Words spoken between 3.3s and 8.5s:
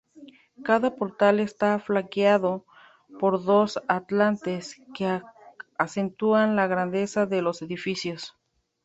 dos atlantes que acentúan la grandeza de los edificios.